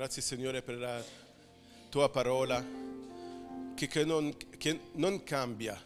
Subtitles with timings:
[0.00, 1.04] Grazie Signore per la
[1.90, 2.64] tua parola
[3.74, 5.78] che, che non, che non cambia,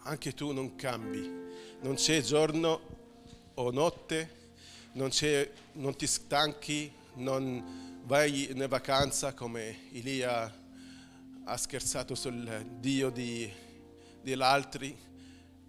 [0.00, 1.20] anche tu non cambi.
[1.80, 2.80] Non c'è giorno
[3.54, 4.50] o notte,
[4.92, 5.08] non,
[5.72, 10.54] non ti stanchi, non vai in vacanza come Elia
[11.44, 13.50] ha scherzato sul Dio di,
[14.20, 14.94] degli altri,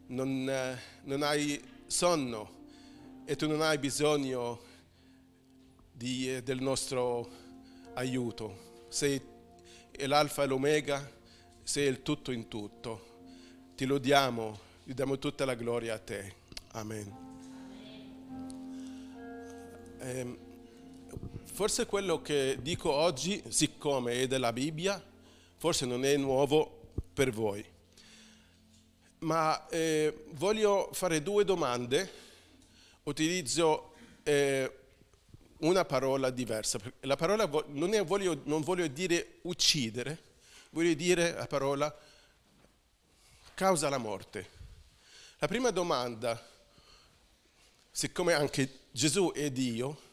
[0.08, 2.66] non, non hai sonno
[3.24, 4.60] e tu non hai bisogno
[5.90, 7.46] di, del nostro
[7.98, 8.86] aiuto.
[8.90, 9.20] Sei
[10.06, 11.12] l'alfa e l'omega,
[11.64, 13.16] sei il tutto in tutto.
[13.76, 16.34] Ti lodiamo, ti diamo tutta la gloria a te.
[16.74, 17.26] Amen.
[20.00, 20.38] Eh,
[21.46, 25.04] forse quello che dico oggi, siccome è della Bibbia,
[25.58, 27.66] forse non è nuovo per voi.
[29.20, 32.26] Ma eh, voglio fare due domande.
[33.04, 34.72] Utilizzo eh,
[35.60, 36.80] una parola diversa.
[37.02, 40.22] La parola non, è, voglio, non voglio dire uccidere,
[40.72, 41.96] voglio dire la parola
[43.54, 44.56] causa la morte.
[45.40, 46.44] La prima domanda,
[47.92, 50.06] siccome anche Gesù è Dio,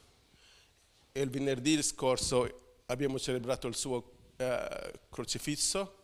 [1.12, 5.98] e il venerdì scorso abbiamo celebrato il suo eh, crocifisso,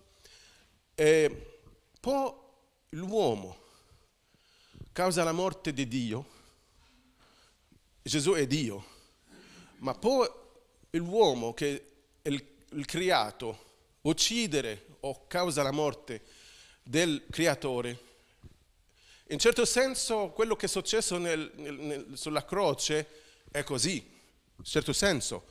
[0.94, 1.58] eh,
[1.98, 2.48] può
[2.90, 3.58] l'uomo
[4.92, 6.38] causa la morte di Dio?
[8.02, 8.89] Gesù è Dio
[9.80, 10.26] ma può
[10.90, 11.84] l'uomo che
[12.22, 13.68] è il, il creato
[14.02, 16.22] uccidere o causa la morte
[16.82, 18.08] del creatore?
[19.28, 23.06] In certo senso quello che è successo nel, nel, sulla croce
[23.50, 23.96] è così,
[24.56, 25.44] in certo senso,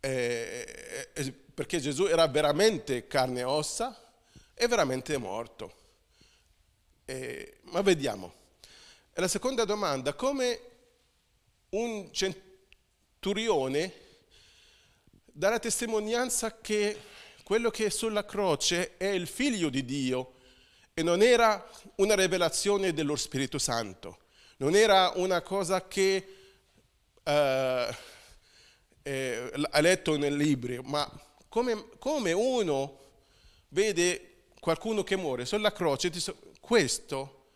[0.00, 4.12] eh, eh, perché Gesù era veramente carne e ossa
[4.54, 5.82] e veramente morto.
[7.04, 8.32] Eh, ma vediamo.
[9.12, 10.60] E la seconda domanda, come
[11.70, 12.53] un centinaio
[13.24, 13.90] Turione
[15.24, 17.00] dà la testimonianza che
[17.42, 20.34] quello che è sulla croce è il figlio di Dio
[20.92, 24.18] e non era una rivelazione dello Spirito Santo,
[24.58, 26.36] non era una cosa che
[27.24, 27.94] uh,
[29.00, 31.10] eh, ha letto nel libro, ma
[31.48, 32.98] come, come, uno
[33.68, 36.12] vede qualcuno che muore sulla croce,
[36.60, 37.46] questo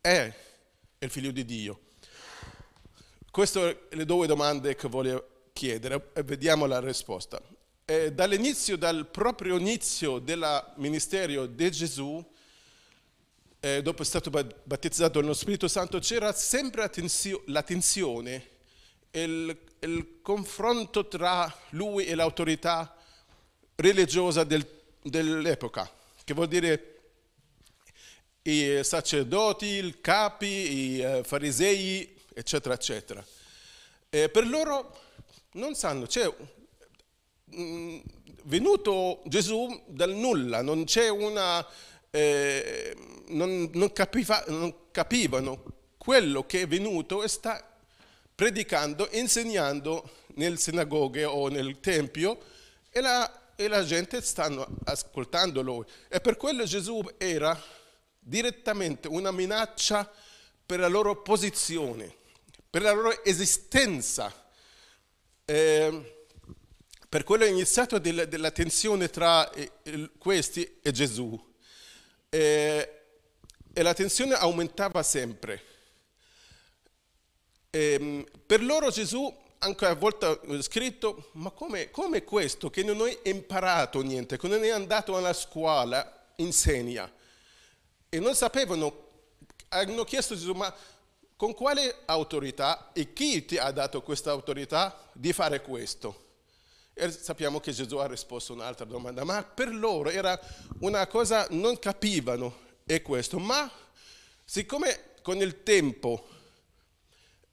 [0.00, 0.34] è
[1.00, 1.80] il figlio di Dio.
[3.30, 7.40] Queste sono le due domande che voglio chiedere e vediamo la risposta.
[7.84, 12.24] E dall'inizio, dal proprio inizio del ministero di Gesù,
[13.60, 16.90] eh, dopo è stato battezzato nello Spirito Santo, c'era sempre
[17.46, 18.48] la tensione,
[19.10, 22.94] il, il confronto tra lui e l'autorità
[23.74, 24.66] religiosa del,
[25.02, 25.90] dell'epoca,
[26.24, 26.94] che vuol dire
[28.42, 33.24] i sacerdoti, i capi, i eh, farisei, eccetera, eccetera.
[34.08, 34.96] E per loro
[35.52, 36.32] non sanno, cioè,
[37.44, 37.98] mh,
[38.44, 41.66] venuto Gesù dal nulla, non c'è una...
[42.10, 42.96] Eh,
[43.28, 45.62] non, non, capiva, non capivano
[45.98, 47.62] quello che è venuto e sta
[48.34, 52.38] predicando, insegnando nel sinagoghe o nel tempio
[52.88, 55.84] e la, e la gente stanno ascoltando lui.
[56.08, 57.60] E per quello Gesù era
[58.18, 60.10] direttamente una minaccia
[60.64, 62.16] per la loro posizione
[62.70, 64.32] per la loro esistenza.
[65.44, 66.26] Eh,
[67.08, 69.70] per quello è iniziato della, della tensione tra eh,
[70.18, 71.54] questi e Gesù.
[72.28, 72.92] Eh,
[73.72, 75.64] e la tensione aumentava sempre.
[77.70, 83.00] Eh, per loro Gesù anche a volte ha scritto, ma come, come questo che non
[83.00, 87.10] hai imparato niente, che non è andato alla scuola, insegna.
[88.08, 89.06] E non sapevano,
[89.68, 90.74] hanno chiesto a Gesù, ma
[91.38, 96.26] con quale autorità e chi ti ha dato questa autorità di fare questo?
[96.92, 100.36] E sappiamo che Gesù ha risposto un'altra domanda, ma per loro era
[100.80, 103.70] una cosa, non capivano, è questo, ma
[104.44, 106.26] siccome con il tempo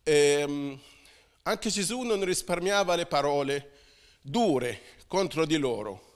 [0.01, 0.80] ehm,
[1.44, 3.71] anche Gesù non risparmiava le parole
[4.19, 6.13] dure contro di loro,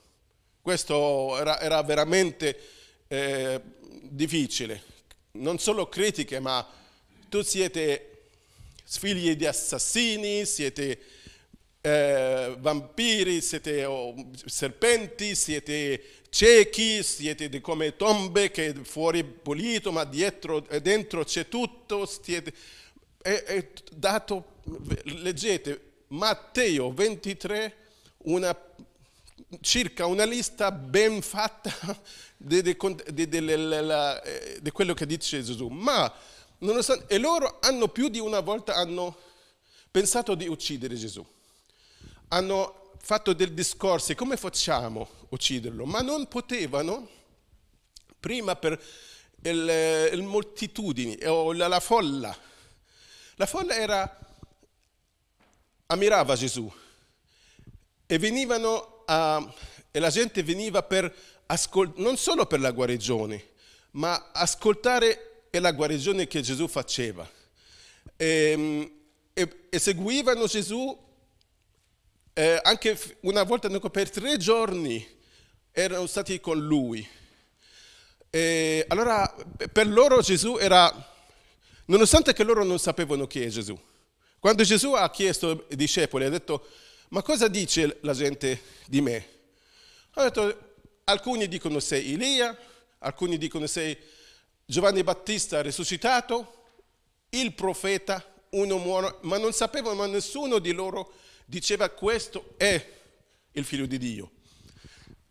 [0.60, 2.60] questo era, era veramente
[3.08, 3.62] eh,
[4.02, 4.82] difficile,
[5.34, 6.78] non solo critiche, ma
[7.30, 8.06] tu siete
[8.84, 11.00] figli di assassini, siete
[11.81, 14.14] eh, vampiri, siete oh,
[14.46, 22.06] serpenti, siete ciechi, siete come tombe che fuori pulito, ma dietro, dentro c'è tutto.
[22.06, 22.52] Siete,
[23.22, 24.62] è, è dato,
[25.04, 27.76] leggete Matteo 23,
[28.24, 28.58] una,
[29.62, 31.72] circa una lista ben fatta
[32.36, 32.76] di,
[34.72, 35.68] quello che dice Gesù.
[35.68, 36.12] Ma
[37.08, 39.18] e loro hanno più di una volta hanno
[39.90, 41.26] pensato di uccidere Gesù.
[42.30, 45.86] Hanno fatto dei discorsi, come facciamo a ucciderlo?
[45.86, 47.08] Ma non potevano,
[48.20, 48.82] prima per
[49.44, 52.38] il, il moltitudini o la, la folla.
[53.36, 54.20] La folla era,
[55.88, 56.72] ammirava Gesù
[58.06, 59.54] e venivano a,
[59.92, 61.14] e la gente veniva per
[61.46, 63.52] ascoltare, non solo per la guarigione,
[63.92, 67.28] ma ascoltare la guarigione che Gesù faceva.
[68.16, 68.92] E, ehm,
[69.34, 70.98] e, e seguivano Gesù
[72.34, 75.06] eh, anche una volta per tre giorni
[75.72, 77.07] erano stati con lui.
[78.30, 79.34] E allora
[79.72, 80.94] per loro Gesù era,
[81.86, 83.78] nonostante che loro non sapevano chi è Gesù,
[84.40, 86.68] quando Gesù ha chiesto ai discepoli, ha detto,
[87.10, 89.28] ma cosa dice la gente di me?
[90.12, 90.75] Ha detto,
[91.06, 92.57] alcuni dicono sei Elia,
[93.00, 93.98] alcuni dicono sei
[94.69, 96.66] Giovanni Battista risuscitato,
[97.30, 101.13] il profeta, uno muore, ma non sapevano, ma nessuno di loro
[101.44, 102.88] diceva questo è
[103.54, 104.30] il figlio di Dio.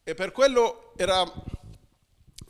[0.03, 1.23] E per quello era,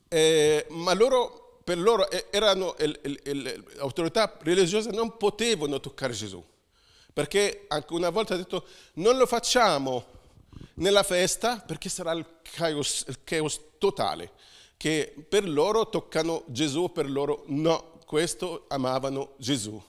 [0.08, 6.43] eh, ma loro, per loro erano, le autorità religiose non potevano toccare Gesù,
[7.12, 10.06] perché anche una volta ha detto non lo facciamo
[10.76, 14.32] nella festa perché sarà il caos, il caos totale,
[14.79, 19.83] che per loro toccano Gesù, per loro no, questo amavano Gesù.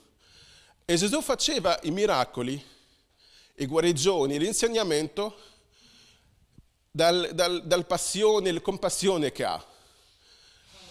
[0.84, 2.62] E Gesù faceva i miracoli,
[3.58, 5.38] i guarigioni, l'insegnamento
[6.90, 9.64] dal, dal, dal passione, la compassione che ha.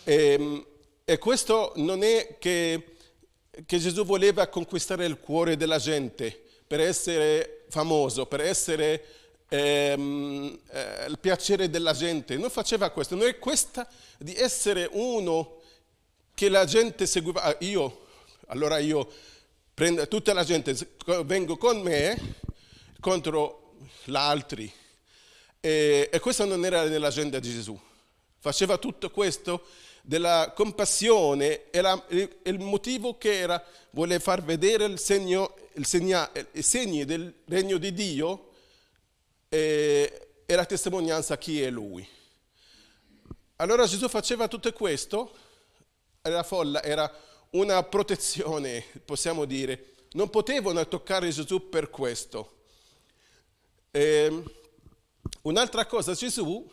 [0.05, 0.67] E, ehm,
[1.05, 2.97] e questo non è che,
[3.67, 9.05] che Gesù voleva conquistare il cuore della gente per essere famoso, per essere
[9.49, 15.61] ehm, eh, il piacere della gente, non faceva questo, non è questa di essere uno
[16.35, 18.07] che la gente seguiva, ah, io,
[18.47, 19.11] allora io
[19.75, 20.77] prendo tutta la gente,
[21.25, 22.37] vengo con me
[23.01, 23.75] contro
[24.05, 24.73] gli altri.
[25.61, 27.79] E, e questo non era nell'agenda di Gesù.
[28.39, 29.67] Faceva tutto questo
[30.03, 36.63] della compassione, era il motivo che era, voleva far vedere il segno, il segna, i
[36.63, 38.48] segni del regno di Dio
[39.49, 42.07] e, e la testimonianza chi è Lui.
[43.57, 45.35] Allora Gesù faceva tutto questo,
[46.23, 47.13] la folla era
[47.51, 49.95] una protezione, possiamo dire.
[50.13, 52.57] Non potevano toccare Gesù per questo.
[53.91, 54.43] E,
[55.43, 56.71] un'altra cosa, Gesù,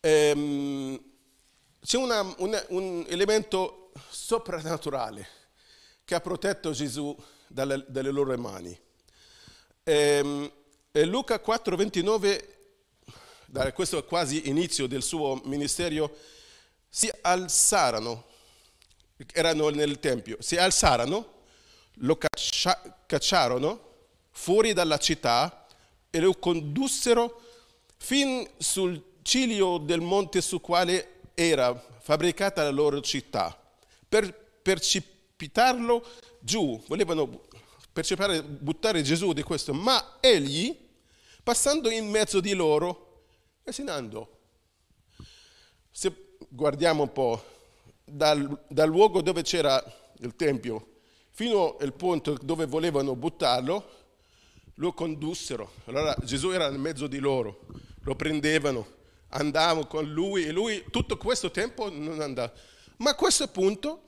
[0.00, 1.02] ehm,
[1.80, 5.28] c'è una, una, un elemento soprannaturale
[6.04, 7.14] che ha protetto Gesù
[7.46, 8.78] dalle, dalle loro mani.
[9.82, 10.50] Ehm,
[11.02, 12.58] Luca 4, 29,
[13.74, 16.16] questo è quasi inizio del suo ministero,
[16.88, 18.26] si alzarono,
[19.32, 21.32] erano nel Tempio, si alzarono,
[21.94, 23.92] lo caccia, cacciarono
[24.30, 25.66] fuori dalla città
[26.10, 27.42] e lo condussero
[27.96, 33.60] fin sul ciglio del monte su quale era fabbricata la loro città,
[34.08, 34.32] per
[34.62, 36.06] precipitarlo
[36.38, 37.46] giù, volevano
[37.92, 40.82] precipitare, buttare Gesù di questo, ma egli
[41.44, 43.26] passando in mezzo di loro
[43.62, 44.28] e se ne andò.
[45.90, 47.44] Se guardiamo un po',
[48.04, 49.82] dal, dal luogo dove c'era
[50.18, 50.88] il Tempio
[51.30, 53.90] fino al punto dove volevano buttarlo,
[54.74, 55.72] lo condussero.
[55.84, 57.66] Allora Gesù era nel mezzo di loro,
[58.00, 58.86] lo prendevano,
[59.28, 62.52] andavano con lui e lui tutto questo tempo non andava.
[62.96, 64.02] Ma a questo punto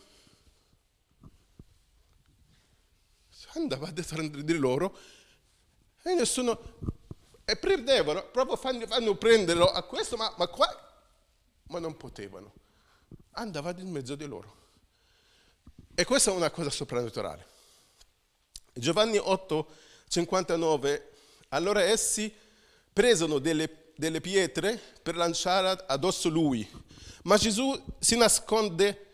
[3.54, 4.96] andava dietro di loro
[6.02, 6.60] e nessuno
[7.48, 10.68] e prendevano, proprio fanno, fanno prenderlo a questo, ma, ma qua,
[11.68, 12.52] ma non potevano.
[13.32, 14.64] Andava in mezzo di loro.
[15.94, 17.46] E questa è una cosa soprannaturale.
[18.72, 19.66] Giovanni 8,
[20.08, 21.10] 59,
[21.50, 22.34] allora essi
[22.92, 26.68] presero delle, delle pietre per lanciare addosso lui,
[27.22, 29.04] ma Gesù si nasconde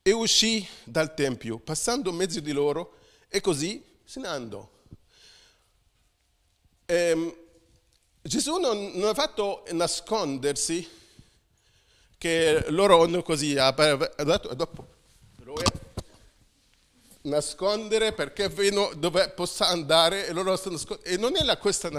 [0.00, 4.70] e uscì dal Tempio, passando in mezzo di loro, e così se ne andò.
[6.86, 7.36] Eh,
[8.22, 10.88] Gesù non, non, ha fatto nascondersi
[12.18, 14.92] che loro hanno così, dopo
[17.22, 21.10] nascondere perché vedono dove possa andare e loro stanno nascondendo.
[21.10, 21.90] E non è la, questa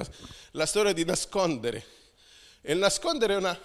[0.52, 1.86] la storia di nascondere.
[2.62, 3.60] Il nascondere è una...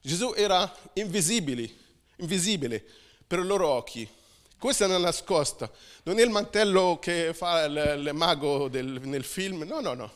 [0.00, 1.70] Gesù era invisibile,
[2.16, 2.84] invisibile
[3.26, 4.08] per i loro occhi.
[4.62, 5.68] Questa è una nascosta,
[6.04, 10.12] non è il mantello che fa il, mago del, nel film, no, no, no.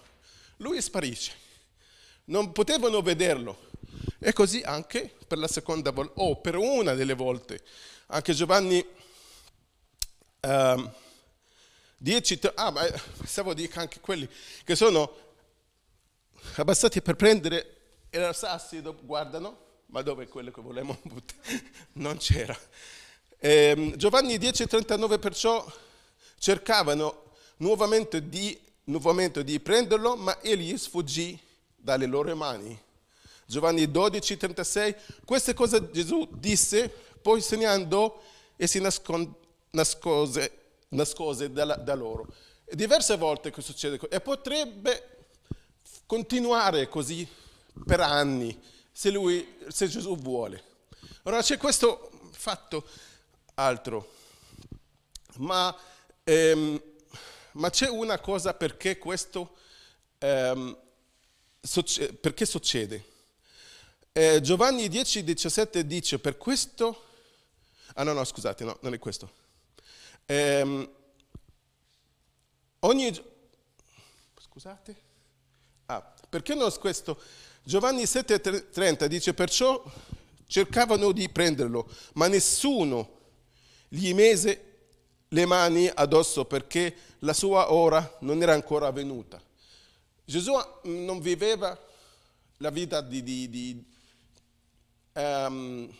[0.59, 1.33] Lui sparisce.
[2.27, 3.71] Non potevano vederlo.
[4.21, 7.61] E così anche per la seconda volta, o per una delle volte.
[8.07, 8.87] Anche Giovanni,
[10.43, 10.95] um,
[11.97, 12.83] Dieci, ah, ma
[13.17, 14.29] pensavo di anche quelli
[14.63, 15.13] che sono
[16.55, 17.79] abbassati per prendere
[18.11, 21.65] i sassi, guardano, ma dove è quello che volevamo buttare?
[21.95, 22.57] Non c'era.
[23.49, 25.65] Eh, Giovanni 10,39 perciò
[26.37, 27.27] cercavano
[27.59, 31.39] nuovamente di, nuovamente di prenderlo, ma egli sfuggì
[31.77, 32.77] dalle loro mani.
[33.47, 36.89] Giovanni 12,36, queste cose Gesù disse,
[37.23, 38.21] poi se ne andò
[38.57, 40.51] e si nascose,
[40.89, 42.27] nascose da, da loro.
[42.65, 45.27] E diverse volte che succede e potrebbe
[46.05, 47.25] continuare così
[47.87, 48.61] per anni
[48.91, 50.61] se, lui, se Gesù vuole.
[51.23, 52.85] Ora c'è questo fatto
[53.59, 54.13] altro,
[55.37, 55.75] ma,
[56.25, 56.83] ehm,
[57.53, 59.57] ma c'è una cosa perché questo
[60.19, 60.77] ehm,
[61.61, 63.15] succe- perché succede.
[64.13, 67.05] Eh, Giovanni 10, 17 dice, per questo...
[67.95, 69.31] Ah no, no, scusate, no, non è questo.
[70.27, 70.91] Eh,
[72.81, 73.25] ogni...
[74.39, 74.97] Scusate.
[75.87, 77.19] Ah, perché non è questo?
[77.63, 79.83] Giovanni 7,30 dice, perciò
[80.47, 83.16] cercavano di prenderlo, ma nessuno
[83.89, 84.63] gli mise
[85.29, 89.43] le mani addosso perché la sua ora non era ancora venuta.
[90.25, 90.53] Gesù
[90.85, 91.79] non viveva
[92.59, 93.85] la vita di, di, di
[95.15, 95.93] um,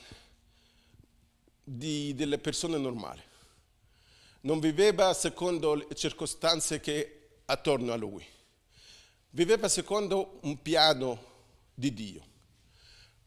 [1.65, 3.23] delle persone normali.
[4.43, 8.25] Non viveva secondo le circostanze che attorno a lui.
[9.31, 11.35] Viveva secondo un piano
[11.75, 12.25] di Dio.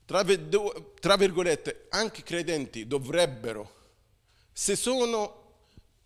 [0.05, 0.25] Tra,
[0.99, 3.73] tra virgolette, anche i credenti dovrebbero,
[4.51, 5.37] se sono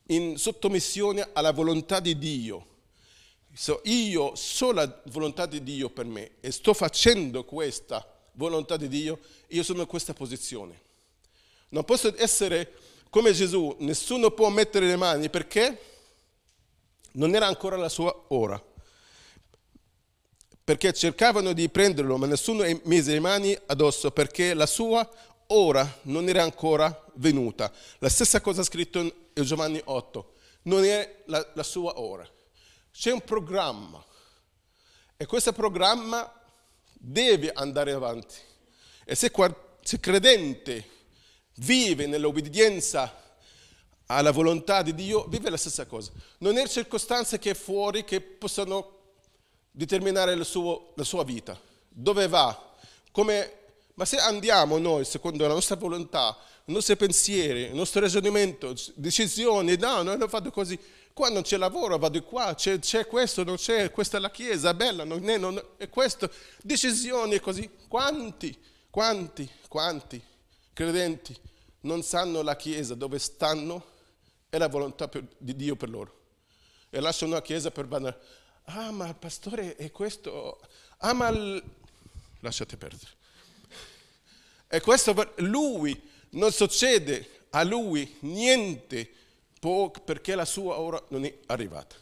[0.07, 2.67] in sottomissione alla volontà di Dio,
[3.53, 8.87] so, io so la volontà di Dio per me e sto facendo questa volontà di
[8.87, 10.81] Dio, io sono in questa posizione.
[11.69, 12.71] Non posso essere
[13.09, 15.79] come Gesù, nessuno può mettere le mani perché
[17.13, 18.61] non era ancora la sua ora.
[20.63, 25.07] Perché cercavano di prenderlo, ma nessuno mise le mani addosso perché la sua
[25.53, 27.71] ora non era ancora venuta.
[27.99, 30.33] La stessa cosa scritto in Giovanni 8,
[30.63, 32.27] non è la, la sua ora.
[32.91, 34.03] C'è un programma
[35.17, 36.31] e questo programma
[36.93, 38.35] deve andare avanti.
[39.05, 39.31] E se,
[39.81, 40.89] se credente
[41.55, 43.21] vive nell'obbedienza
[44.07, 46.11] alla volontà di Dio, vive la stessa cosa.
[46.39, 48.99] Non è circostanze che è fuori che possano
[49.71, 51.59] determinare suo, la sua vita.
[51.89, 52.75] Dove va?
[53.11, 53.62] Come,
[53.95, 59.77] ma se andiamo noi secondo la nostra volontà, i nostri pensieri, il nostro ragionamento, decisioni,
[59.77, 60.79] no, noi lo fate così,
[61.13, 64.73] Qua non c'è lavoro, vado qua, c'è, c'è, questo, non c'è, questa è la chiesa,
[64.73, 66.29] bella, non è, non è questo.
[66.63, 67.69] Decisioni così.
[67.87, 68.57] Quanti,
[68.89, 70.19] quanti, quanti
[70.73, 71.39] credenti
[71.81, 73.85] non sanno la chiesa dove stanno
[74.49, 76.21] e la volontà per, di Dio per loro.
[76.89, 78.19] E lasciano la chiesa per bandare.
[78.65, 80.59] Ah, ma il pastore è questo.
[80.97, 81.63] Ah, ma il...
[82.39, 83.11] lasciate perdere.
[84.73, 86.01] E questo per lui
[86.31, 89.07] non succede a lui niente
[90.03, 91.95] perché la sua ora non è arrivata.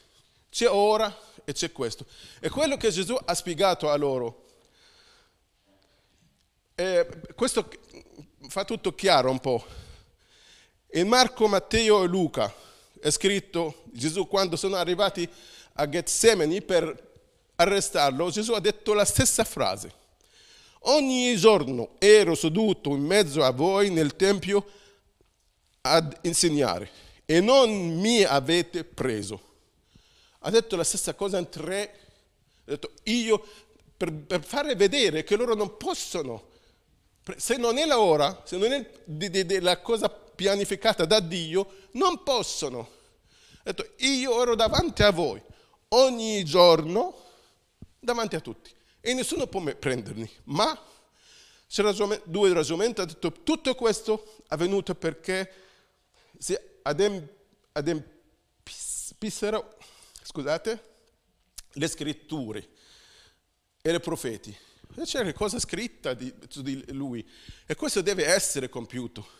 [0.49, 1.13] C'è ora
[1.43, 2.05] e c'è questo.
[2.39, 4.45] E quello che Gesù ha spiegato a loro,
[6.75, 7.69] eh, questo
[8.47, 9.65] fa tutto chiaro un po'.
[10.93, 12.55] In Marco, Matteo e Luca
[13.01, 15.29] è scritto, Gesù quando sono arrivati
[15.73, 17.11] a Getsemani per
[17.55, 19.99] arrestarlo, Gesù ha detto la stessa frase.
[20.85, 24.65] Ogni giorno ero seduto in mezzo a voi nel Tempio
[25.81, 26.89] ad insegnare
[27.25, 29.49] e non mi avete preso.
[30.39, 31.99] Ha detto la stessa cosa in tre,
[32.65, 33.45] ha detto io
[33.95, 36.49] per, per fare vedere che loro non possono,
[37.37, 41.87] se non è l'ora, se non è di, di, di la cosa pianificata da Dio,
[41.91, 42.89] non possono.
[43.59, 45.39] Ha detto io ero davanti a voi
[45.89, 47.15] ogni giorno,
[47.99, 50.79] davanti a tutti, e nessuno può prendermi, ma
[52.25, 55.51] due ragionamenti, ha detto tutto questo è avvenuto perché
[56.83, 57.27] adem,
[57.71, 59.77] adempissero
[60.21, 60.89] scusate,
[61.73, 62.69] le scritture
[63.81, 64.55] e i profeti.
[65.03, 67.27] C'è cosa scritta di, di lui
[67.65, 69.39] e questo deve essere compiuto.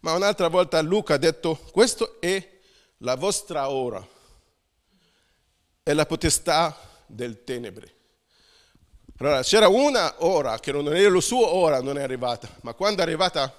[0.00, 2.58] Ma un'altra volta Luca ha detto, questo è
[2.98, 4.06] la vostra ora,
[5.82, 7.98] è la potestà del tenebre.
[9.20, 13.02] Allora c'era una ora che non era la sua ora, non è arrivata, ma quando
[13.02, 13.54] è arrivata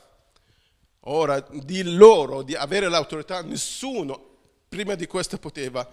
[1.06, 4.38] Ora, di loro, di avere l'autorità, nessuno
[4.70, 5.90] prima di questo poteva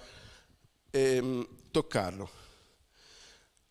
[0.90, 2.28] ehm, toccarlo.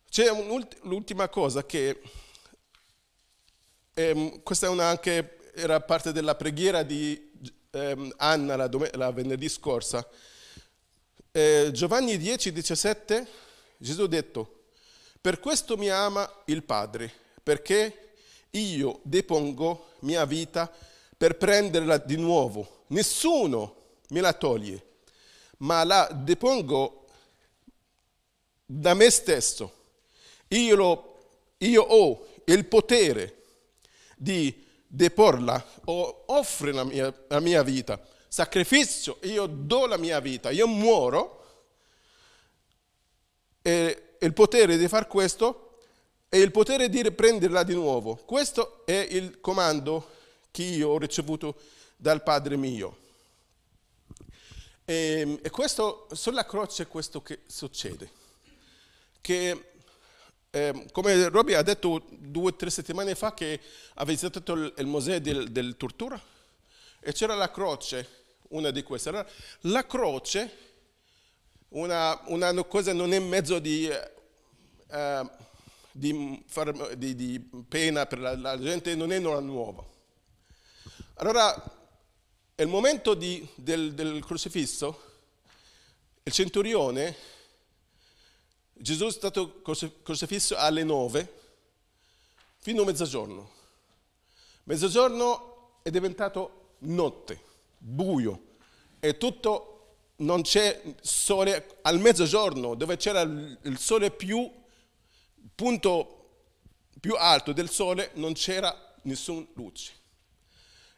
[0.09, 2.01] C'è un'ultima cosa che,
[3.93, 7.31] ehm, questa anche, era parte della preghiera di
[7.69, 10.07] ehm, Anna la, la venerdì scorsa.
[11.31, 13.27] eh, Giovanni 10, 17,
[13.77, 14.56] Gesù ha detto,
[15.27, 17.11] per questo mi ama il Padre,
[17.43, 18.13] perché
[18.51, 20.73] io depongo mia vita
[21.17, 22.85] per prenderla di nuovo.
[22.87, 23.75] Nessuno
[24.07, 24.81] me la toglie,
[25.57, 27.07] ma la depongo
[28.65, 29.73] da me stesso.
[30.47, 31.17] Io, lo,
[31.57, 33.43] io ho il potere
[34.15, 38.01] di deporla o offrire la mia, la mia vita.
[38.29, 41.65] Sacrificio, io do la mia vita, io muoro
[43.61, 45.79] e il potere di far questo
[46.29, 48.15] è il potere di riprenderla di nuovo.
[48.15, 50.15] Questo è il comando
[50.51, 51.55] che io ho ricevuto
[51.95, 52.97] dal Padre mio.
[54.83, 58.11] E, e questo, sulla croce questo che succede.
[59.21, 59.71] Che
[60.49, 63.59] eh, come Roby ha detto due o tre settimane fa che
[63.95, 66.19] ha visitato il, il museo del, del, tortura
[66.99, 68.07] e c'era la croce,
[68.49, 69.25] una di queste.
[69.61, 70.66] La croce,
[71.69, 75.29] una, una cosa non è mezzo di, eh,
[75.91, 76.43] di,
[76.95, 79.85] di, di pena per la, la, gente, non è una nuova.
[81.15, 81.75] Allora,
[82.55, 85.01] il momento del, del crocifisso,
[86.23, 87.15] il centurione
[88.79, 91.33] Gesù è stato crocifisso alle nove
[92.57, 93.49] fino a mezzogiorno.
[94.63, 97.41] Mezzogiorno è diventato notte,
[97.77, 98.41] buio
[98.99, 99.76] e tutto
[100.17, 104.49] non c'è sole al mezzogiorno dove c'era il sole più
[105.53, 106.17] punto
[106.99, 109.93] più alto del sole non c'era nessuna luce.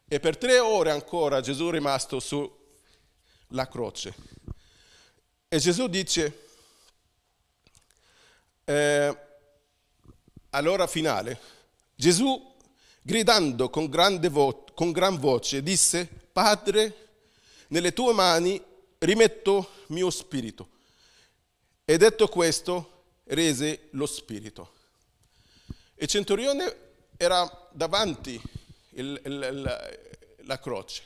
[0.08, 4.16] E per tre ore ancora Gesù è rimasto sulla croce.
[5.48, 6.48] E Gesù dice,
[8.66, 9.18] eh,
[10.52, 11.40] all'ora finale,
[11.96, 12.56] Gesù,
[13.02, 13.90] gridando con,
[14.30, 17.08] vo- con gran voce, disse, Padre,
[17.68, 18.60] nelle tue mani
[19.00, 20.78] rimetto mio spirito.
[21.86, 24.74] E detto questo, rese lo spirito.
[25.96, 28.40] Il centurione era davanti
[28.92, 31.04] il, il, il, la croce,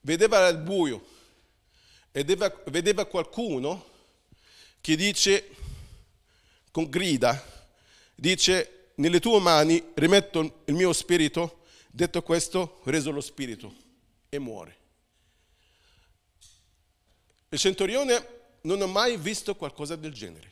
[0.00, 1.06] vedeva il buio
[2.12, 3.92] e vedeva qualcuno
[4.80, 5.48] che dice
[6.70, 7.42] con grida,
[8.14, 13.74] dice, nelle tue mani rimetto il mio spirito, detto questo, reso lo spirito
[14.28, 14.83] e muore.
[17.54, 18.26] Il centurione
[18.62, 20.50] non ha mai visto qualcosa del genere,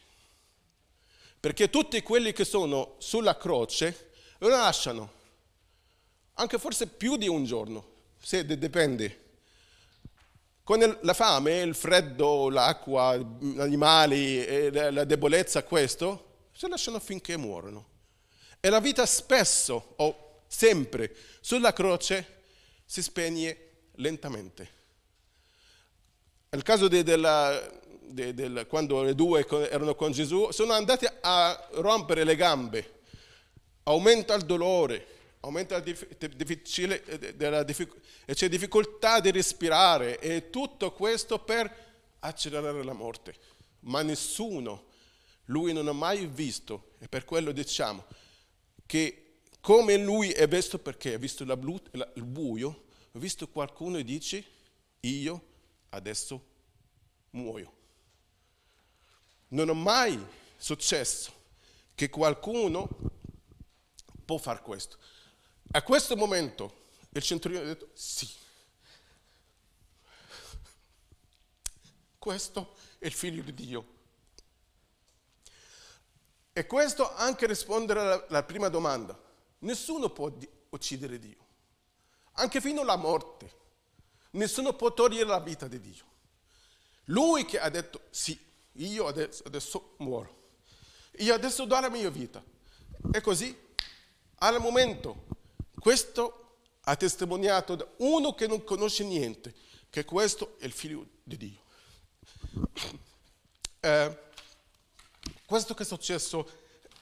[1.41, 5.13] perché tutti quelli che sono sulla croce lo lasciano,
[6.35, 7.87] anche forse più di un giorno,
[8.21, 9.19] se dipende
[10.63, 17.89] con la fame, il freddo, l'acqua, gli animali, la debolezza, questo, si lasciano finché muoiono.
[18.61, 22.43] E la vita spesso, o sempre, sulla croce
[22.85, 24.82] si spegne lentamente.
[26.55, 27.67] Nel caso di, della,
[28.03, 33.01] di, di, quando le due erano con Gesù, sono andati a rompere le gambe,
[33.85, 35.07] aumenta il dolore,
[35.41, 41.75] aumenta la difficile, e c'è difficoltà di respirare e tutto questo per
[42.19, 43.35] accelerare la morte.
[43.81, 44.89] Ma nessuno,
[45.47, 48.05] lui non ha mai visto, e per quello diciamo
[48.85, 53.49] che come lui è visto perché ha visto la blu, la, il buio, ha visto
[53.49, 54.45] qualcuno e dice
[55.01, 55.47] io
[55.93, 56.45] adesso
[57.31, 57.81] muoio.
[59.49, 60.25] Non è mai
[60.57, 61.33] successo
[61.95, 62.89] che qualcuno
[64.25, 64.99] può fare questo.
[65.73, 68.29] A questo momento il centurione ha detto sì.
[72.19, 73.87] Questo è il figlio di Dio.
[76.53, 79.19] E questo anche rispondere alla, alla prima domanda.
[79.61, 80.31] Nessuno può
[80.71, 81.47] uccidere Dio,
[82.33, 83.61] anche fino alla morte.
[84.33, 86.05] Nessuno può togliere la vita di Dio.
[87.07, 88.39] Lui che ha detto sì,
[88.73, 90.41] io adesso, adesso muoro.
[91.19, 92.43] Io adesso do la mia vita.
[93.13, 93.57] E così,
[94.37, 95.27] al momento
[95.79, 99.55] questo ha testimoniato da uno che non conosce niente,
[99.91, 101.61] che questo è il figlio di Dio.
[103.85, 104.17] Eh,
[105.45, 106.49] questo che è successo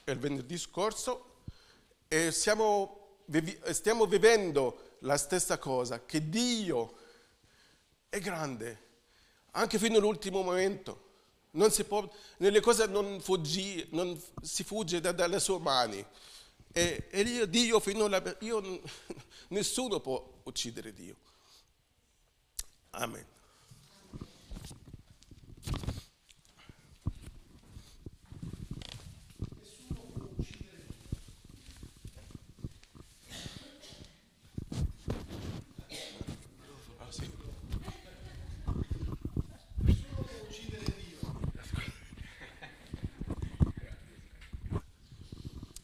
[0.05, 1.43] il venerdì scorso,
[2.07, 3.19] e siamo,
[3.69, 6.95] stiamo vivendo la stessa cosa, che Dio
[8.11, 8.87] è grande,
[9.51, 11.09] anche fino all'ultimo momento.
[11.51, 12.05] Non si può,
[12.39, 16.05] nelle cose non, fuggi, non si fugge da, dalle sue mani.
[16.73, 18.21] E, e io, Dio fino alla...
[18.41, 18.81] Io,
[19.49, 21.15] nessuno può uccidere Dio.
[22.91, 23.25] Amen.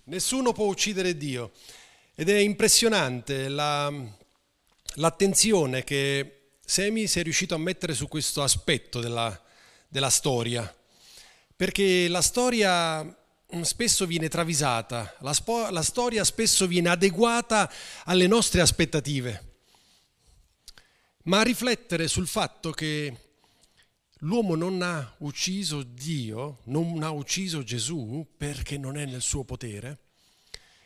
[0.09, 1.51] Nessuno può uccidere Dio.
[2.15, 3.91] Ed è impressionante la,
[4.95, 9.37] l'attenzione che Semi si è riuscito a mettere su questo aspetto della,
[9.89, 10.73] della storia.
[11.53, 17.69] Perché la storia mm, spesso viene travisata, la, spo- la storia spesso viene adeguata
[18.05, 19.55] alle nostre aspettative.
[21.23, 23.26] Ma a riflettere sul fatto che
[24.21, 29.99] L'uomo non ha ucciso Dio, non ha ucciso Gesù perché non è nel suo potere,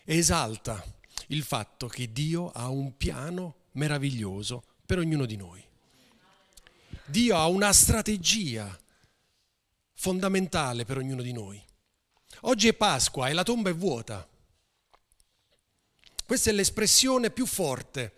[0.03, 0.83] esalta
[1.27, 5.63] il fatto che Dio ha un piano meraviglioso per ognuno di noi.
[7.05, 8.77] Dio ha una strategia
[9.93, 11.63] fondamentale per ognuno di noi.
[12.41, 14.27] Oggi è Pasqua e la tomba è vuota.
[16.25, 18.15] Questa è l'espressione più forte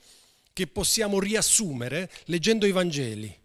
[0.53, 3.41] che possiamo riassumere leggendo i Vangeli.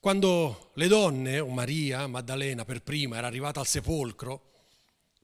[0.00, 4.48] Quando le donne, o Maria, Maddalena per prima, era arrivata al sepolcro,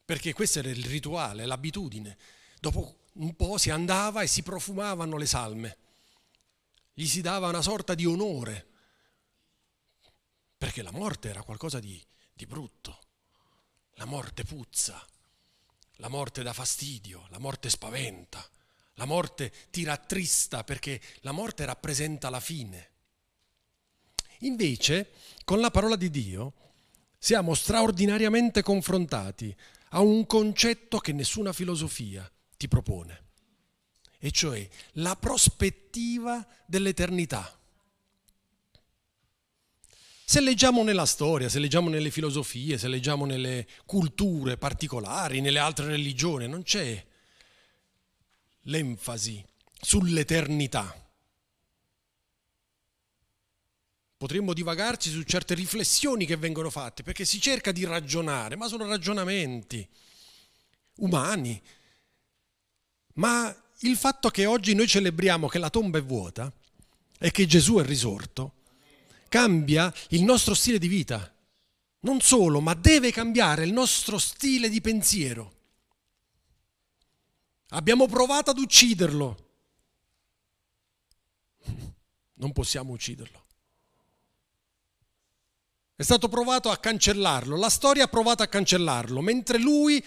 [0.05, 2.15] perché questo era il rituale, l'abitudine,
[2.59, 5.77] dopo un po' si andava e si profumavano le salme,
[6.93, 8.67] gli si dava una sorta di onore,
[10.55, 11.99] perché la morte era qualcosa di,
[12.31, 12.99] di brutto,
[13.95, 15.03] la morte puzza,
[15.95, 18.47] la morte dà fastidio, la morte spaventa,
[18.93, 22.91] la morte ti rattrista perché la morte rappresenta la fine.
[24.41, 25.11] Invece,
[25.43, 26.53] con la parola di Dio,
[27.17, 29.55] siamo straordinariamente confrontati
[29.89, 33.23] a un concetto che nessuna filosofia ti propone,
[34.19, 37.51] e cioè la prospettiva dell'eternità.
[40.29, 45.85] Se leggiamo nella storia, se leggiamo nelle filosofie, se leggiamo nelle culture particolari, nelle altre
[45.85, 47.05] religioni, non c'è
[48.63, 49.41] l'enfasi
[49.79, 51.06] sull'eternità.
[54.17, 58.87] Potremmo divagarci su certe riflessioni che vengono fatte, perché si cerca di ragionare, ma sono
[58.87, 59.87] ragionamenti
[60.97, 61.61] umani.
[63.13, 66.51] Ma il fatto che oggi noi celebriamo che la tomba è vuota
[67.19, 68.53] e che Gesù è risorto,
[69.27, 71.33] cambia il nostro stile di vita.
[71.99, 75.55] Non solo, ma deve cambiare il nostro stile di pensiero.
[77.69, 79.45] Abbiamo provato ad ucciderlo.
[82.35, 83.45] Non possiamo ucciderlo.
[85.97, 90.05] È stato provato a cancellarlo, la storia ha provato a cancellarlo, mentre lui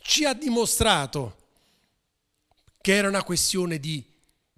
[0.00, 1.36] ci ha dimostrato
[2.80, 4.02] che era una questione di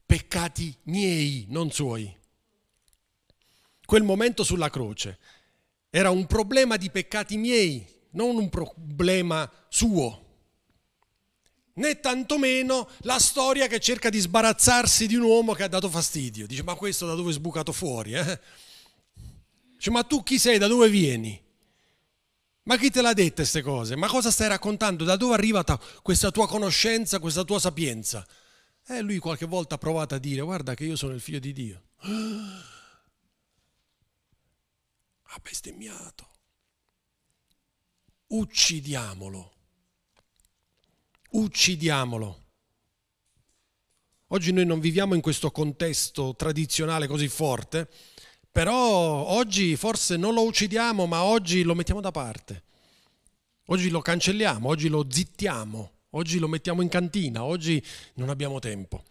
[0.07, 2.17] peccati miei, non suoi.
[3.85, 5.19] Quel momento sulla croce
[5.91, 10.25] era un problema di peccati miei, non un problema suo.
[11.73, 16.47] Né tantomeno la storia che cerca di sbarazzarsi di un uomo che ha dato fastidio.
[16.47, 18.13] Dice, ma questo da dove è sbucato fuori?
[18.13, 18.41] Eh?
[19.77, 20.59] Dice, ma tu chi sei?
[20.59, 21.43] Da dove vieni?
[22.65, 23.95] Ma chi te l'ha dette queste cose?
[23.95, 25.05] Ma cosa stai raccontando?
[25.05, 28.27] Da dove è arrivata questa tua conoscenza, questa tua sapienza?
[28.89, 31.53] E lui qualche volta ha provato a dire, guarda che io sono il figlio di
[31.53, 31.83] Dio.
[35.31, 36.31] Ha bestemmiato.
[38.29, 39.53] Uccidiamolo.
[41.33, 42.45] Uccidiamolo.
[44.29, 47.91] Oggi noi non viviamo in questo contesto tradizionale così forte,
[48.57, 52.63] però oggi forse non lo uccidiamo, ma oggi lo mettiamo da parte.
[53.67, 59.05] Oggi lo cancelliamo, oggi lo zittiamo, oggi lo mettiamo in cantina, oggi non abbiamo tempo.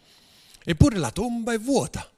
[0.64, 2.10] Eppure la tomba è vuota.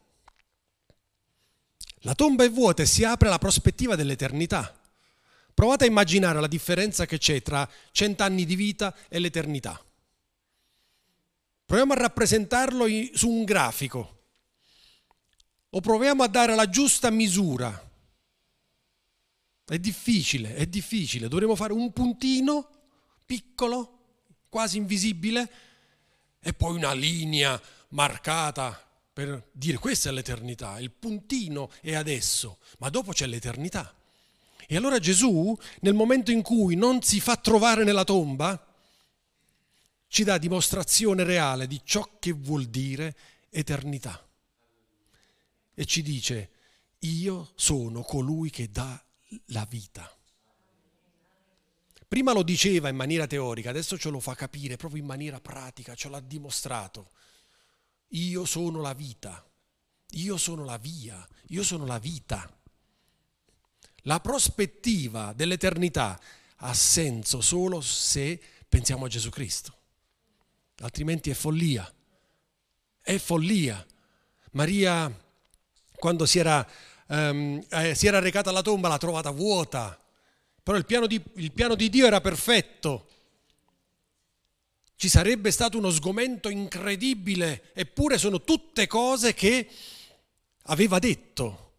[2.03, 4.73] La tomba è vuota e si apre la prospettiva dell'eternità.
[5.53, 9.77] Provate a immaginare la differenza che c'è tra cent'anni di vita e l'eternità.
[11.65, 14.16] Proviamo a rappresentarlo su un grafico
[15.69, 17.85] o proviamo a dare la giusta misura.
[19.65, 21.27] È difficile, è difficile.
[21.27, 22.69] Dovremo fare un puntino
[23.25, 23.99] piccolo,
[24.47, 25.51] quasi invisibile,
[26.39, 30.79] e poi una linea marcata per dire questa è l'eternità.
[30.79, 33.93] Il puntino è adesso, ma dopo c'è l'eternità.
[34.65, 38.65] E allora Gesù, nel momento in cui non si fa trovare nella tomba,
[40.07, 43.15] ci dà dimostrazione reale di ciò che vuol dire
[43.49, 44.26] eternità
[45.79, 46.49] e ci dice,
[47.01, 48.99] io sono colui che dà
[49.49, 50.11] la vita.
[52.07, 55.93] Prima lo diceva in maniera teorica, adesso ce lo fa capire proprio in maniera pratica,
[55.93, 57.11] ce l'ha dimostrato.
[58.07, 59.47] Io sono la vita,
[60.13, 62.51] io sono la via, io sono la vita.
[64.01, 66.19] La prospettiva dell'eternità
[66.55, 69.77] ha senso solo se pensiamo a Gesù Cristo,
[70.77, 71.93] altrimenti è follia,
[72.99, 73.85] è follia.
[74.53, 75.25] Maria
[75.97, 76.65] quando si era,
[77.07, 79.99] um, eh, si era recata alla tomba l'ha trovata vuota,
[80.63, 83.07] però il piano, di, il piano di Dio era perfetto.
[84.95, 89.69] ci sarebbe stato uno sgomento incredibile, eppure sono tutte cose che
[90.63, 91.73] aveva detto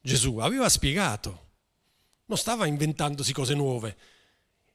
[0.00, 1.46] Gesù, aveva spiegato,
[2.26, 3.96] non stava inventandosi cose nuove.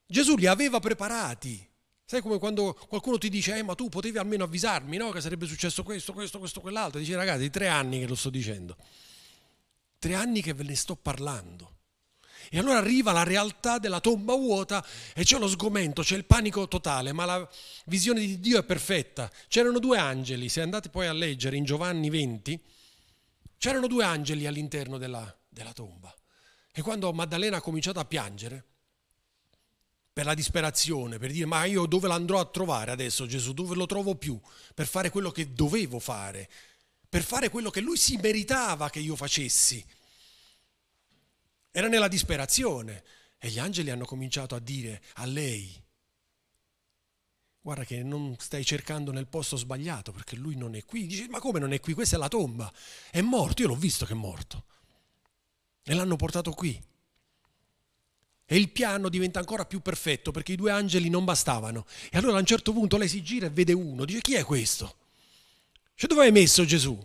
[0.06, 1.70] Gesù li aveva preparati.
[2.14, 5.10] Sai come quando qualcuno ti dice, eh, ma tu potevi almeno avvisarmi, no?
[5.10, 7.00] Che sarebbe successo questo, questo, questo, quell'altro.
[7.00, 8.78] Dice, ragazzi, tre anni che lo sto dicendo.
[9.98, 11.78] Tre anni che ve ne sto parlando.
[12.52, 16.68] E allora arriva la realtà della tomba vuota e c'è lo sgomento, c'è il panico
[16.68, 17.50] totale, ma la
[17.86, 19.28] visione di Dio è perfetta.
[19.48, 22.62] C'erano due angeli, se andate poi a leggere in Giovanni 20,
[23.58, 26.14] c'erano due angeli all'interno della, della tomba.
[26.72, 28.66] E quando Maddalena ha cominciato a piangere,
[30.14, 33.88] per la disperazione, per dire ma io dove l'andrò a trovare adesso Gesù, dove lo
[33.88, 34.40] trovo più,
[34.76, 36.48] per fare quello che dovevo fare,
[37.10, 39.84] per fare quello che lui si meritava che io facessi.
[41.72, 43.04] Era nella disperazione
[43.40, 45.84] e gli angeli hanno cominciato a dire a lei,
[47.60, 51.08] guarda che non stai cercando nel posto sbagliato perché lui non è qui.
[51.08, 51.94] Dice, ma come non è qui?
[51.94, 52.72] Questa è la tomba.
[53.10, 54.66] È morto, io l'ho visto che è morto.
[55.82, 56.80] E l'hanno portato qui.
[58.46, 61.86] E il piano diventa ancora più perfetto perché i due angeli non bastavano.
[62.12, 64.06] E allora a un certo punto lei si gira e vede uno.
[64.06, 64.98] Dice, chi è questo?
[65.96, 66.98] Cioè, dove hai messo Gesù?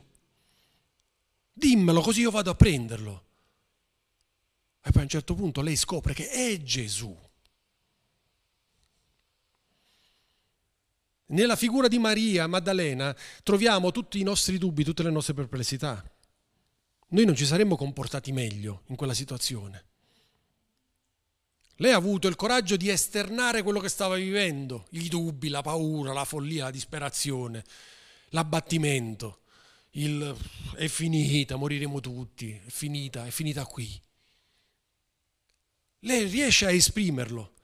[1.52, 3.24] Dimmelo così io vado a prenderlo.
[4.82, 7.16] E poi a un certo punto lei scopre che è Gesù.
[11.30, 16.02] Nella figura di Maria Maddalena troviamo tutti i nostri dubbi, tutte le nostre perplessità.
[17.08, 19.87] Noi non ci saremmo comportati meglio in quella situazione.
[21.80, 26.12] Lei ha avuto il coraggio di esternare quello che stava vivendo, i dubbi, la paura,
[26.12, 27.64] la follia, la disperazione,
[28.30, 29.42] l'abbattimento,
[29.90, 30.36] il
[30.74, 34.00] è finita, moriremo tutti, è finita, è finita qui.
[36.00, 37.54] Lei riesce a esprimerlo,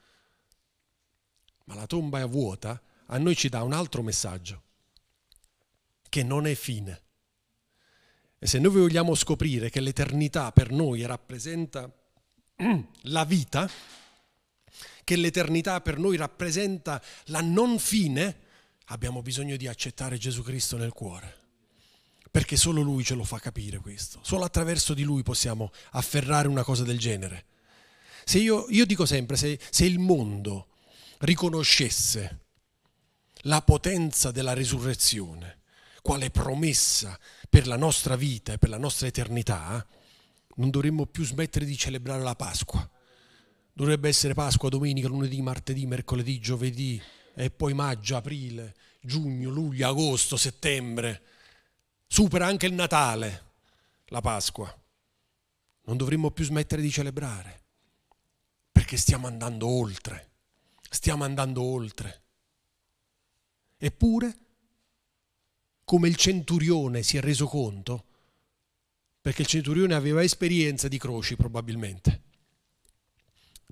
[1.64, 4.62] ma la tomba è vuota, a noi ci dà un altro messaggio,
[6.08, 7.02] che non è fine.
[8.38, 11.92] E se noi vogliamo scoprire che l'eternità per noi rappresenta
[13.02, 13.68] la vita,
[15.04, 18.42] che l'eternità per noi rappresenta la non fine,
[18.86, 21.42] abbiamo bisogno di accettare Gesù Cristo nel cuore.
[22.30, 24.18] Perché solo Lui ce lo fa capire questo.
[24.22, 27.46] Solo attraverso di Lui possiamo afferrare una cosa del genere.
[28.24, 30.68] Se io, io dico sempre, se, se il mondo
[31.18, 32.40] riconoscesse
[33.42, 35.60] la potenza della risurrezione,
[36.02, 39.86] quale promessa per la nostra vita e per la nostra eternità,
[40.56, 42.88] non dovremmo più smettere di celebrare la Pasqua.
[43.76, 47.02] Dovrebbe essere Pasqua, domenica, lunedì, martedì, mercoledì, giovedì,
[47.34, 51.22] e poi maggio, aprile, giugno, luglio, agosto, settembre.
[52.06, 53.42] Supera anche il Natale,
[54.06, 54.72] la Pasqua.
[55.86, 57.62] Non dovremmo più smettere di celebrare
[58.70, 60.30] perché stiamo andando oltre,
[60.88, 62.22] stiamo andando oltre.
[63.76, 64.38] Eppure,
[65.84, 68.04] come il centurione si è reso conto,
[69.20, 72.22] perché il centurione aveva esperienza di croci probabilmente,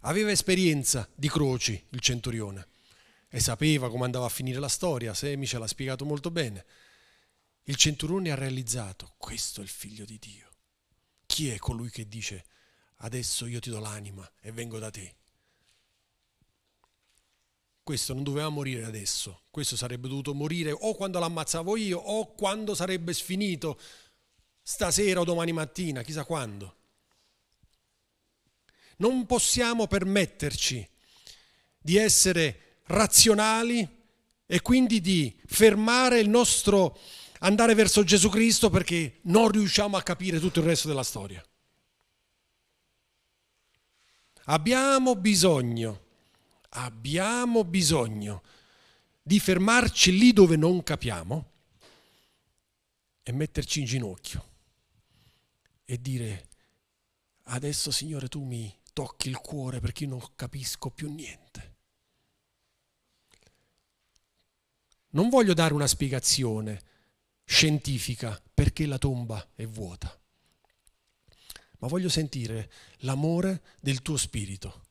[0.02, 2.68] aveva esperienza di croci il centurione
[3.28, 6.64] e sapeva come andava a finire la storia, Semi ce l'ha spiegato molto bene.
[7.64, 10.50] Il centurione ha realizzato, questo è il figlio di Dio.
[11.26, 12.44] Chi è colui che dice
[12.96, 15.14] adesso io ti do l'anima e vengo da te.
[17.82, 22.74] Questo non doveva morire adesso, questo sarebbe dovuto morire o quando l'ammazzavo io o quando
[22.74, 23.80] sarebbe sfinito,
[24.62, 26.81] stasera o domani mattina, chissà quando.
[29.02, 30.88] Non possiamo permetterci
[31.76, 33.88] di essere razionali
[34.46, 36.96] e quindi di fermare il nostro
[37.40, 41.44] andare verso Gesù Cristo perché non riusciamo a capire tutto il resto della storia.
[44.44, 46.04] Abbiamo bisogno,
[46.70, 48.42] abbiamo bisogno
[49.20, 51.50] di fermarci lì dove non capiamo
[53.24, 54.48] e metterci in ginocchio
[55.84, 56.48] e dire
[57.46, 61.76] adesso Signore tu mi tocchi il cuore perché io non capisco più niente.
[65.10, 66.82] Non voglio dare una spiegazione
[67.44, 70.16] scientifica perché la tomba è vuota
[71.82, 74.86] ma voglio sentire l'amore del tuo spirito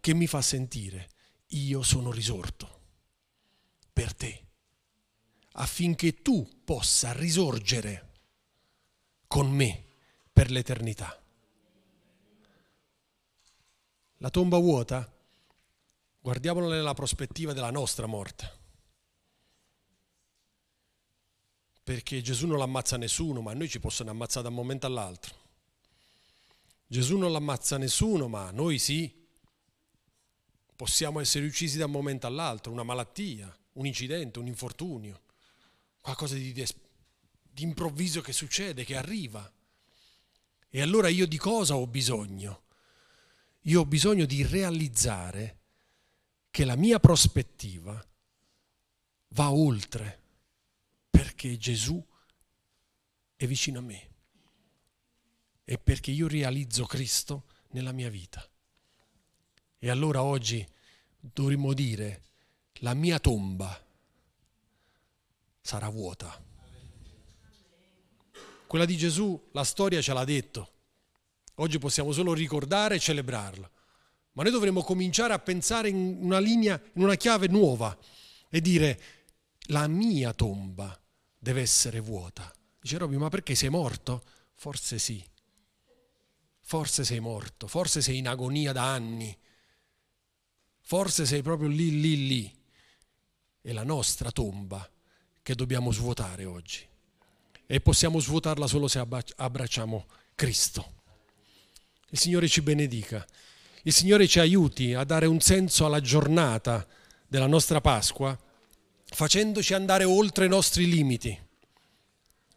[0.00, 1.10] che mi fa sentire
[1.48, 2.80] io sono risorto
[3.92, 4.46] per te,
[5.52, 8.10] affinché tu possa risorgere
[9.26, 9.84] con me
[10.32, 11.21] per l'eternità.
[14.22, 15.12] La tomba vuota,
[16.20, 18.60] guardiamola nella prospettiva della nostra morte.
[21.82, 25.34] Perché Gesù non l'ammazza nessuno, ma noi ci possono ammazzare da un momento all'altro.
[26.86, 29.12] Gesù non l'ammazza nessuno, ma noi sì.
[30.76, 35.20] Possiamo essere uccisi da un momento all'altro, una malattia, un incidente, un infortunio,
[36.00, 39.52] qualcosa di, di improvviso che succede, che arriva.
[40.68, 42.61] E allora io di cosa ho bisogno?
[43.62, 45.58] Io ho bisogno di realizzare
[46.50, 48.04] che la mia prospettiva
[49.28, 50.20] va oltre
[51.08, 52.04] perché Gesù
[53.36, 54.10] è vicino a me
[55.64, 58.46] e perché io realizzo Cristo nella mia vita.
[59.78, 60.66] E allora oggi
[61.18, 62.22] dovremmo dire
[62.80, 63.86] la mia tomba
[65.60, 66.50] sarà vuota.
[68.66, 70.71] Quella di Gesù, la storia ce l'ha detto.
[71.56, 73.70] Oggi possiamo solo ricordare e celebrarla.
[74.32, 77.96] Ma noi dovremmo cominciare a pensare in una linea, in una chiave nuova
[78.48, 79.00] e dire
[79.66, 80.98] la mia tomba
[81.38, 82.50] deve essere vuota.
[82.80, 84.22] Dice Robby, ma perché sei morto?
[84.54, 85.22] Forse sì.
[86.60, 89.36] Forse sei morto, forse sei in agonia da anni.
[90.80, 92.64] Forse sei proprio lì, lì, lì.
[93.60, 94.88] È la nostra tomba
[95.42, 96.86] che dobbiamo svuotare oggi.
[97.66, 100.91] E possiamo svuotarla solo se abbracciamo Cristo.
[102.12, 103.26] Il Signore ci benedica.
[103.84, 106.86] Il Signore ci aiuti a dare un senso alla giornata
[107.26, 108.38] della nostra Pasqua,
[109.06, 111.36] facendoci andare oltre i nostri limiti.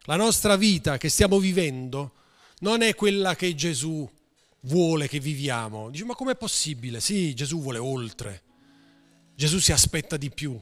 [0.02, 2.12] La nostra vita che stiamo vivendo
[2.58, 4.06] non è quella che Gesù
[4.60, 5.88] vuole che viviamo.
[5.88, 7.00] Dici, ma com'è possibile?
[7.00, 8.42] Sì, Gesù vuole oltre.
[9.34, 10.60] Gesù si aspetta di più.